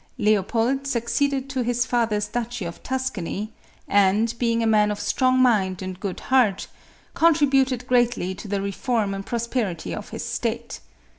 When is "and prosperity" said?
9.13-9.93